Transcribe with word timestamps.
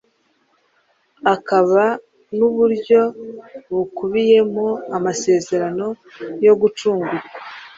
akaba 1.33 1.83
n’uburyo 2.37 3.01
bukubiyemo 3.73 4.67
amasezerano 4.97 5.87
yo 6.45 6.53
gucungurwa. 6.61 7.17